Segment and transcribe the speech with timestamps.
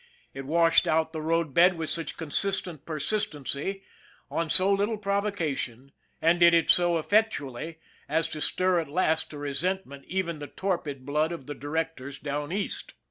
[0.33, 3.83] It washed out the road bed with such consistent persistency,
[4.31, 7.77] on so little provocation, and did it so effectually
[8.09, 12.51] as to stir at last to resentment even the torpid blood of the directors down
[12.51, 12.95] East.